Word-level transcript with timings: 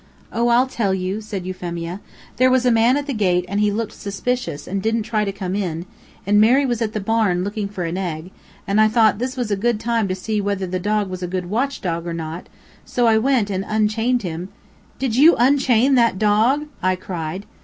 "Oh, 0.33 0.47
I'll 0.47 0.65
tell 0.65 0.95
you," 0.95 1.21
said 1.21 1.45
Euphemia. 1.45 1.99
"There 2.37 2.49
was 2.49 2.65
a 2.65 2.71
man 2.71 2.97
at 2.97 3.05
the 3.05 3.13
gate 3.13 3.45
and 3.47 3.59
he 3.59 3.69
looked 3.71 3.93
suspicious 3.93 4.67
and 4.67 4.81
didn't 4.81 5.03
try 5.03 5.23
to 5.25 5.31
come 5.31 5.53
in, 5.55 5.85
and 6.25 6.41
Mary 6.41 6.65
was 6.65 6.81
at 6.81 6.93
the 6.93 6.99
barn 6.99 7.43
looking 7.43 7.67
for 7.67 7.83
an 7.83 7.99
egg, 7.99 8.31
and 8.65 8.81
I 8.81 8.87
thought 8.87 9.19
this 9.19 9.37
was 9.37 9.51
a 9.51 9.55
good 9.55 9.79
time 9.79 10.07
to 10.07 10.15
see 10.15 10.41
whether 10.41 10.65
the 10.65 10.79
dog 10.79 11.07
was 11.07 11.21
a 11.21 11.27
good 11.27 11.51
watch 11.51 11.81
dog 11.81 12.07
or 12.07 12.15
not, 12.15 12.49
so 12.83 13.05
I 13.05 13.19
went 13.19 13.51
and 13.51 13.63
unchained 13.67 14.23
him" 14.23 14.49
"Did 14.97 15.15
you 15.17 15.35
unchain 15.35 15.93
that 15.93 16.17
dog?" 16.17 16.65
I 16.81 16.95
cried. 16.95 17.45